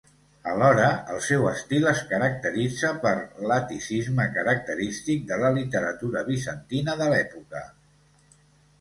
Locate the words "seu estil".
1.25-1.85